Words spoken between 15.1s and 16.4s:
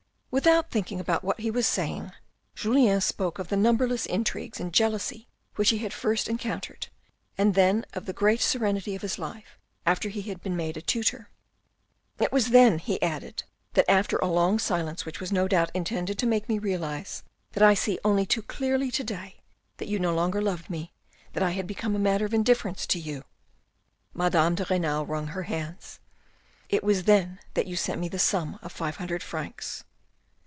was no doubt intended to